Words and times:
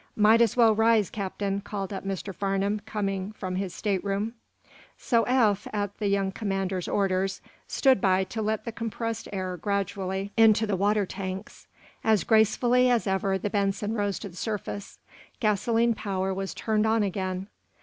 "Might 0.15 0.41
as 0.41 0.57
well 0.57 0.73
rise, 0.73 1.11
Captain," 1.11 1.61
called 1.61 1.93
up 1.93 2.03
Mr. 2.03 2.33
Farnum, 2.33 2.79
coming 2.87 3.33
from 3.33 3.55
his 3.57 3.71
stateroom. 3.71 4.33
So 4.97 5.21
Eph, 5.25 5.67
at 5.71 5.95
the 5.99 6.07
young 6.07 6.31
commander's 6.31 6.87
orders, 6.87 7.39
stood 7.67 8.01
by 8.01 8.23
to 8.23 8.41
let 8.41 8.65
the 8.65 8.71
compressed 8.71 9.27
air 9.31 9.57
gradually 9.57 10.31
into 10.35 10.65
the 10.65 10.75
water 10.75 11.05
tanks. 11.05 11.67
As 12.03 12.23
gracefully 12.23 12.89
as 12.89 13.05
ever 13.05 13.37
the 13.37 13.51
"Benson" 13.51 13.93
rose 13.93 14.17
to 14.17 14.29
the 14.29 14.35
surface. 14.35 14.97
Gasoline 15.39 15.93
power 15.93 16.33
was 16.33 16.55
turned 16.55 16.87
on 16.87 17.03
again. 17.03 17.47